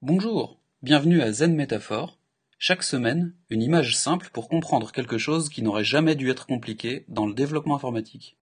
[0.00, 2.20] Bonjour, bienvenue à Zen Métaphore.
[2.56, 7.04] Chaque semaine, une image simple pour comprendre quelque chose qui n'aurait jamais dû être compliqué
[7.08, 8.38] dans le développement informatique.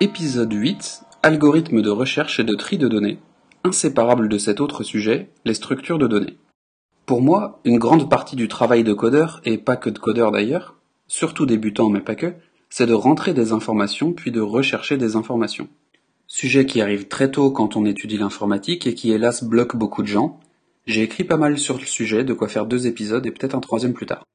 [0.00, 3.20] Épisode 8 Algorithme de recherche et de tri de données,
[3.62, 6.36] inséparable de cet autre sujet, les structures de données.
[7.06, 10.74] Pour moi, une grande partie du travail de codeur, et pas que de codeur d'ailleurs,
[11.06, 12.34] surtout débutant mais pas que,
[12.70, 15.68] c'est de rentrer des informations puis de rechercher des informations.
[16.30, 20.08] Sujet qui arrive très tôt quand on étudie l'informatique et qui hélas bloque beaucoup de
[20.08, 20.38] gens.
[20.86, 23.60] J'ai écrit pas mal sur le sujet, de quoi faire deux épisodes et peut-être un
[23.60, 24.26] troisième plus tard.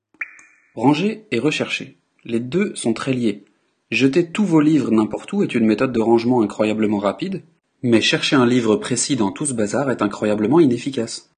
[0.74, 2.00] Ranger et rechercher.
[2.26, 3.46] Les deux sont très liés.
[3.92, 7.44] Jeter tous vos livres n'importe où est une méthode de rangement incroyablement rapide,
[7.84, 11.30] mais chercher un livre précis dans tout ce bazar est incroyablement inefficace.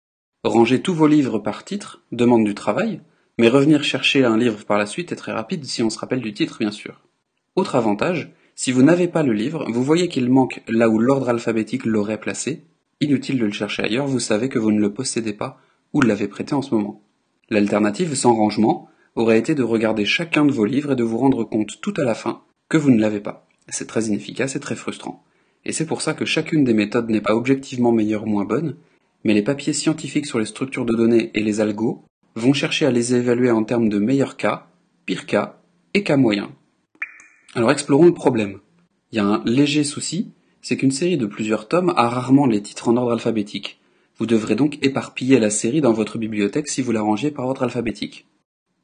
[0.45, 3.01] Ranger tous vos livres par titre demande du travail,
[3.37, 6.21] mais revenir chercher un livre par la suite est très rapide si on se rappelle
[6.21, 7.01] du titre bien sûr.
[7.57, 11.27] Autre avantage, si vous n'avez pas le livre, vous voyez qu'il manque là où l'ordre
[11.27, 12.63] alphabétique l'aurait placé.
[13.01, 15.59] Inutile de le chercher ailleurs, vous savez que vous ne le possédez pas
[15.91, 17.01] ou l'avez prêté en ce moment.
[17.49, 21.43] L'alternative sans rangement aurait été de regarder chacun de vos livres et de vous rendre
[21.43, 23.45] compte tout à la fin que vous ne l'avez pas.
[23.67, 25.23] C'est très inefficace et très frustrant.
[25.65, 28.77] Et c'est pour ça que chacune des méthodes n'est pas objectivement meilleure ou moins bonne,
[29.25, 32.03] mais les papiers scientifiques sur les structures de données et les algos
[32.35, 34.67] vont chercher à les évaluer en termes de meilleurs cas,
[35.05, 35.59] pire cas
[35.93, 36.49] et cas moyens.
[37.55, 38.59] Alors explorons le problème.
[39.13, 42.61] Il y a un léger souci, c'est qu'une série de plusieurs tomes a rarement les
[42.61, 43.79] titres en ordre alphabétique.
[44.17, 47.63] Vous devrez donc éparpiller la série dans votre bibliothèque si vous la rangiez par ordre
[47.63, 48.27] alphabétique.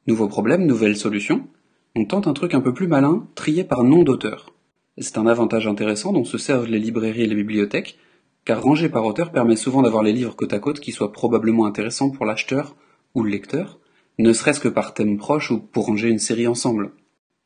[0.06, 1.46] Nouveau problème, nouvelle solution.
[1.94, 4.54] On tente un truc un peu plus malin, trié par nom d'auteur.
[4.96, 7.98] C'est un avantage intéressant dont se servent les librairies et les bibliothèques,
[8.46, 11.66] car ranger par auteur permet souvent d'avoir les livres côte à côte qui soient probablement
[11.66, 12.74] intéressants pour l'acheteur
[13.14, 13.78] ou le lecteur,
[14.18, 16.92] ne serait-ce que par thème proche ou pour ranger une série ensemble.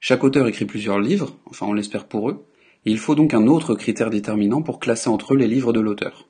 [0.00, 2.46] Chaque auteur écrit plusieurs livres, enfin on l'espère pour eux,
[2.84, 5.80] et il faut donc un autre critère déterminant pour classer entre eux les livres de
[5.80, 6.28] l'auteur.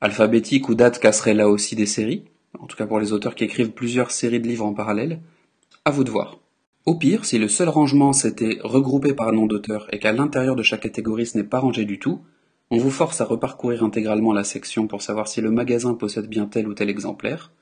[0.00, 2.24] Alphabétique ou date casserait là aussi des séries,
[2.58, 5.20] en tout cas pour les auteurs qui écrivent plusieurs séries de livres en parallèle,
[5.84, 6.38] à vous de voir.
[6.86, 10.62] Au pire, si le seul rangement s'était regroupé par nom d'auteur et qu'à l'intérieur de
[10.62, 12.20] chaque catégorie ce n'est pas rangé du tout,
[12.70, 16.46] on vous force à reparcourir intégralement la section pour savoir si le magasin possède bien
[16.46, 17.52] tel ou tel exemplaire,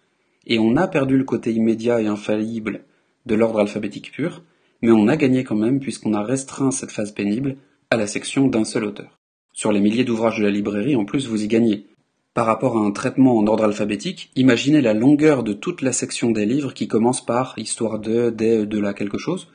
[0.46, 2.84] et on a perdu le côté immédiat et infaillible
[3.26, 4.42] de l'ordre alphabétique pur,
[4.82, 7.56] mais on a gagné quand même puisqu'on a restreint cette phase pénible
[7.90, 9.18] à la section d'un seul auteur.
[9.52, 11.86] Sur les milliers d'ouvrages de la librairie, en plus, vous y gagnez.
[12.34, 16.30] Par rapport à un traitement en ordre alphabétique, imaginez la longueur de toute la section
[16.30, 19.48] des livres qui commence par histoire de, des, de la quelque chose,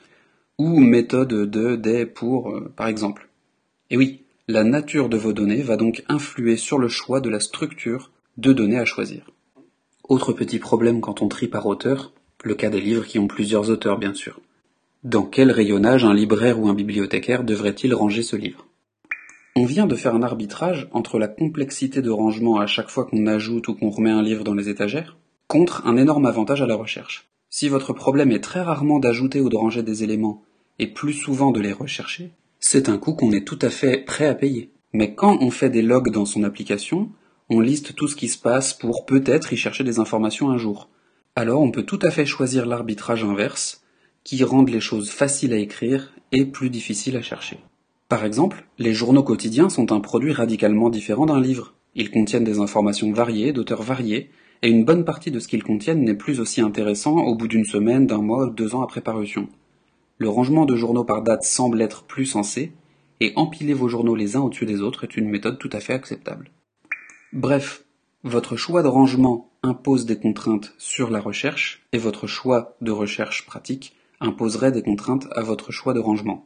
[0.60, 3.30] ou méthode de, des, pour, euh, par exemple.
[3.90, 7.40] Et oui, la nature de vos données va donc influer sur le choix de la
[7.40, 9.32] structure de données à choisir.
[10.08, 13.72] Autre petit problème quand on trie par auteur, le cas des livres qui ont plusieurs
[13.72, 14.40] auteurs bien sûr.
[15.08, 18.68] Dans quel rayonnage un libraire ou un bibliothécaire devrait-il ranger ce livre?
[19.56, 23.26] On vient de faire un arbitrage entre la complexité de rangement à chaque fois qu'on
[23.26, 25.16] ajoute ou qu'on remet un livre dans les étagères,
[25.48, 27.30] contre un énorme avantage à la recherche.
[27.50, 30.44] Si votre problème est très rarement d'ajouter ou de ranger des éléments,
[30.78, 34.28] et plus souvent de les rechercher, c'est un coût qu'on est tout à fait prêt
[34.28, 34.74] à payer.
[34.92, 37.08] Mais quand on fait des logs dans son application,
[37.50, 40.90] on liste tout ce qui se passe pour peut-être y chercher des informations un jour.
[41.38, 43.86] Alors on peut tout à fait choisir l'arbitrage inverse,
[44.28, 47.60] qui rendent les choses faciles à écrire et plus difficiles à chercher.
[48.10, 51.76] Par exemple, les journaux quotidiens sont un produit radicalement différent d'un livre.
[51.96, 54.30] Ils contiennent des informations variées, d'auteurs variés,
[54.64, 57.64] et une bonne partie de ce qu'ils contiennent n'est plus aussi intéressant au bout d'une
[57.64, 59.48] semaine, d'un mois ou deux ans après parution.
[60.18, 62.74] Le rangement de journaux par date semble être plus sensé,
[63.22, 65.94] et empiler vos journaux les uns au-dessus des autres est une méthode tout à fait
[65.94, 66.52] acceptable.
[67.32, 67.86] Bref,
[68.26, 73.46] votre choix de rangement impose des contraintes sur la recherche, et votre choix de recherche
[73.46, 76.46] pratique imposerait des contraintes à votre choix de rangement.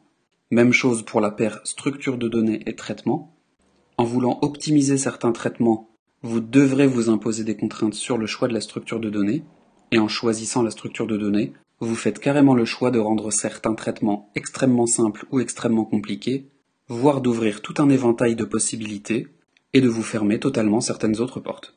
[0.50, 3.36] Même chose pour la paire structure de données et traitement.
[3.98, 5.90] En voulant optimiser certains traitements,
[6.24, 9.44] vous devrez vous imposer des contraintes sur le choix de la structure de données,
[9.92, 13.74] et en choisissant la structure de données, vous faites carrément le choix de rendre certains
[13.74, 16.48] traitements extrêmement simples ou extrêmement compliqués,
[16.88, 19.28] voire d'ouvrir tout un éventail de possibilités,
[19.74, 21.74] et de vous fermer totalement certaines autres portes.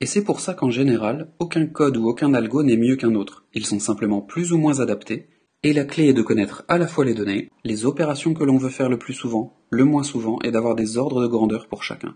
[0.00, 3.46] Et c'est pour ça qu'en général, aucun code ou aucun algo n'est mieux qu'un autre.
[3.54, 5.28] Ils sont simplement plus ou moins adaptés,
[5.62, 8.58] et la clé est de connaître à la fois les données, les opérations que l'on
[8.58, 11.82] veut faire le plus souvent, le moins souvent, et d'avoir des ordres de grandeur pour
[11.82, 12.14] chacun.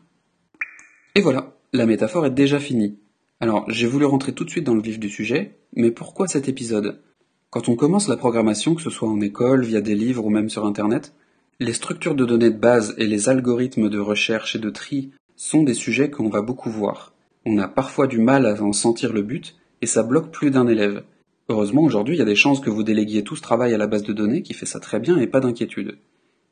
[1.14, 2.98] Et voilà, la métaphore est déjà finie.
[3.40, 6.48] Alors, j'ai voulu rentrer tout de suite dans le vif du sujet, mais pourquoi cet
[6.48, 7.00] épisode?
[7.48, 10.50] Quand on commence la programmation, que ce soit en école, via des livres ou même
[10.50, 11.14] sur Internet,
[11.58, 15.62] les structures de données de base et les algorithmes de recherche et de tri sont
[15.62, 17.14] des sujets qu'on va beaucoup voir.
[17.46, 20.66] On a parfois du mal à en sentir le but, et ça bloque plus d'un
[20.66, 21.04] élève.
[21.48, 23.86] Heureusement, aujourd'hui, il y a des chances que vous déléguiez tout ce travail à la
[23.86, 25.98] base de données qui fait ça très bien et pas d'inquiétude.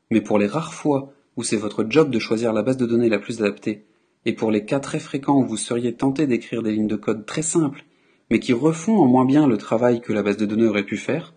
[0.09, 3.07] Mais pour les rares fois où c'est votre job de choisir la base de données
[3.07, 3.85] la plus adaptée,
[4.25, 7.25] et pour les cas très fréquents où vous seriez tenté d'écrire des lignes de code
[7.25, 7.85] très simples,
[8.29, 10.97] mais qui refont en moins bien le travail que la base de données aurait pu
[10.97, 11.33] faire,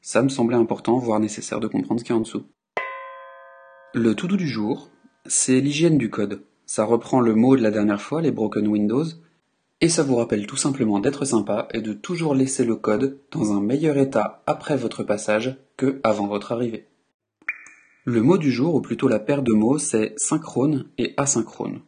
[0.00, 2.44] ça me semblait important, voire nécessaire de comprendre ce qu'il y a en dessous.
[3.94, 4.90] Le tout doux du jour,
[5.26, 6.42] c'est l'hygiène du code.
[6.66, 9.04] Ça reprend le mot de la dernière fois, les broken windows,
[9.80, 13.52] et ça vous rappelle tout simplement d'être sympa et de toujours laisser le code dans
[13.52, 16.86] un meilleur état après votre passage que avant votre arrivée.
[18.04, 21.80] Le mot du jour, ou plutôt la paire de mots, c'est synchrone et asynchrone.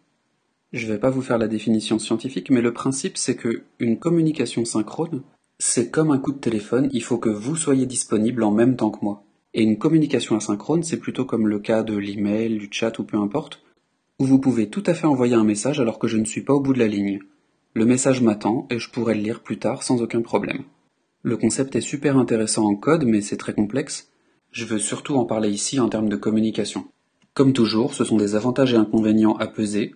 [0.72, 4.64] Je vais pas vous faire la définition scientifique, mais le principe c'est que une communication
[4.64, 5.22] synchrone,
[5.58, 8.90] c'est comme un coup de téléphone, il faut que vous soyez disponible en même temps
[8.90, 9.24] que moi.
[9.54, 13.16] Et une communication asynchrone, c'est plutôt comme le cas de l'email, du chat ou peu
[13.16, 13.62] importe,
[14.18, 16.54] où vous pouvez tout à fait envoyer un message alors que je ne suis pas
[16.54, 17.20] au bout de la ligne.
[17.74, 20.64] Le message m'attend et je pourrai le lire plus tard sans aucun problème.
[21.22, 24.10] Le concept est super intéressant en code, mais c'est très complexe.
[24.50, 26.86] Je veux surtout en parler ici en termes de communication.
[27.34, 29.94] Comme toujours, ce sont des avantages et inconvénients à peser.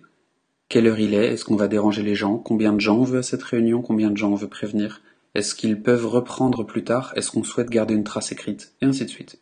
[0.69, 1.33] Quelle heure il est?
[1.33, 2.37] Est-ce qu'on va déranger les gens?
[2.37, 3.81] Combien de gens on veut à cette réunion?
[3.81, 5.01] Combien de gens on veut prévenir?
[5.35, 7.11] Est-ce qu'ils peuvent reprendre plus tard?
[7.15, 8.73] Est-ce qu'on souhaite garder une trace écrite?
[8.81, 9.39] Et ainsi de suite.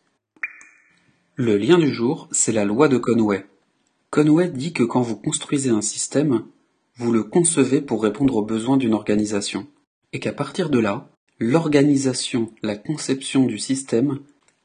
[1.36, 3.44] Le lien du jour, c'est la loi de Conway.
[4.12, 6.44] Conway dit que quand vous construisez un système,
[6.96, 9.66] vous le concevez pour répondre aux besoins d'une organisation,
[10.12, 14.18] et qu'à partir de là, l'organisation, la conception du système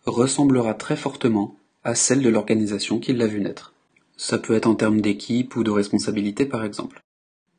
[0.05, 1.55] ressemblera très fortement
[1.85, 3.73] à celle de l'organisation qui l'a vu naître.
[4.17, 6.99] Ça peut être en termes d'équipe ou de responsabilité par exemple.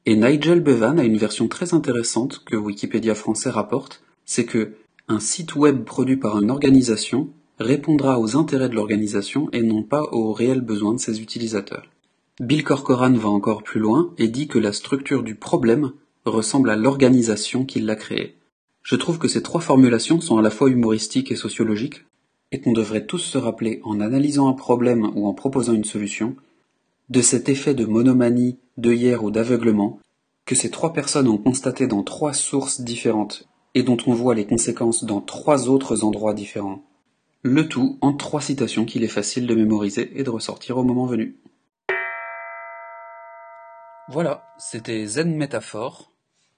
[0.05, 4.75] Et Nigel Bevan a une version très intéressante que Wikipédia français rapporte, c'est que
[5.08, 10.03] un site web produit par une organisation répondra aux intérêts de l'organisation et non pas
[10.13, 11.87] aux réels besoins de ses utilisateurs.
[12.41, 15.93] Bill Corcoran va encore plus loin et dit que la structure du problème
[16.25, 18.37] ressemble à l'organisation qui l'a créé.
[18.83, 22.05] Je trouve que ces trois formulations sont à la fois humoristiques et sociologiques,
[22.53, 26.37] et qu'on devrait tous se rappeler en analysant un problème ou en proposant une solution,
[27.11, 29.99] de cet effet de monomanie, d'œillère ou d'aveuglement
[30.47, 34.47] que ces trois personnes ont constaté dans trois sources différentes et dont on voit les
[34.47, 36.83] conséquences dans trois autres endroits différents.
[37.43, 41.06] Le tout en trois citations qu'il est facile de mémoriser et de ressortir au moment
[41.06, 41.37] venu.
[44.08, 46.11] Voilà, c'était Zen Métaphore.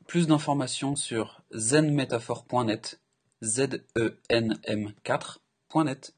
[0.06, 2.98] Plus d'informations sur zenmétaphore.net,
[3.42, 6.14] Z-E-N-M 4.net.